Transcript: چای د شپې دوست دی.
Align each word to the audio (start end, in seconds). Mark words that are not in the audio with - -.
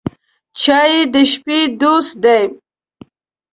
چای 0.61 0.93
د 1.13 1.15
شپې 1.31 1.59
دوست 1.81 2.13
دی. 2.23 2.43